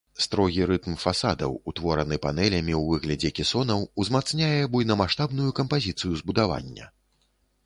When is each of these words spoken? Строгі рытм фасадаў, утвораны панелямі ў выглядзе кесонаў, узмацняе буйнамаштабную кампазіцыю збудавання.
Строгі 0.25 0.61
рытм 0.69 0.95
фасадаў, 1.03 1.51
утвораны 1.71 2.17
панелямі 2.25 2.73
ў 2.79 2.93
выглядзе 2.93 3.29
кесонаў, 3.41 3.85
узмацняе 4.05 4.51
буйнамаштабную 4.73 5.49
кампазіцыю 5.61 6.11
збудавання. 6.25 6.85